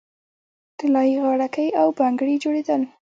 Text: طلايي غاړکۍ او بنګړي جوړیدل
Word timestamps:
طلايي 0.79 1.15
غاړکۍ 1.23 1.67
او 1.81 1.87
بنګړي 1.97 2.35
جوړیدل 2.43 2.81